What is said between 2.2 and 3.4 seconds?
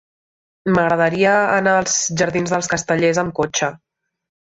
jardins dels Castellers amb